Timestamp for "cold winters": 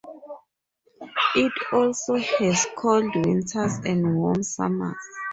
2.75-3.73